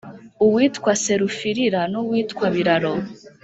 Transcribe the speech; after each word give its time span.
uwitwa 0.45 0.91
serufirira 1.03 1.79
n’uwitwa 1.91 2.45
biraro 2.55 2.93